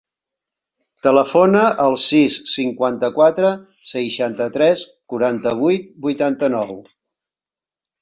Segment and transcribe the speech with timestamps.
[1.07, 3.53] Telefona al sis, cinquanta-quatre,
[3.93, 4.85] seixanta-tres,
[5.15, 6.77] quaranta-vuit, vuitanta-nou.